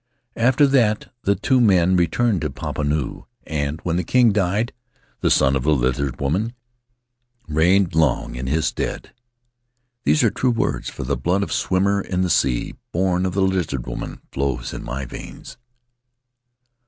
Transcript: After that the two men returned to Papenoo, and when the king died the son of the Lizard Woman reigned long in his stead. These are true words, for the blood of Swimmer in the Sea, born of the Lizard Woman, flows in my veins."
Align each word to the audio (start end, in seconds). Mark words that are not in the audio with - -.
After 0.39 0.65
that 0.65 1.13
the 1.25 1.35
two 1.35 1.61
men 1.61 1.95
returned 1.95 2.41
to 2.41 2.49
Papenoo, 2.49 3.25
and 3.45 3.79
when 3.81 3.97
the 3.97 4.03
king 4.03 4.31
died 4.31 4.73
the 5.19 5.29
son 5.29 5.55
of 5.55 5.61
the 5.61 5.75
Lizard 5.75 6.19
Woman 6.19 6.53
reigned 7.47 7.93
long 7.93 8.33
in 8.35 8.47
his 8.47 8.65
stead. 8.65 9.13
These 10.03 10.23
are 10.23 10.31
true 10.31 10.49
words, 10.49 10.89
for 10.89 11.03
the 11.03 11.15
blood 11.15 11.43
of 11.43 11.53
Swimmer 11.53 12.01
in 12.01 12.23
the 12.23 12.31
Sea, 12.31 12.73
born 12.91 13.27
of 13.27 13.35
the 13.35 13.43
Lizard 13.43 13.85
Woman, 13.85 14.21
flows 14.31 14.73
in 14.73 14.83
my 14.83 15.05
veins." 15.05 15.57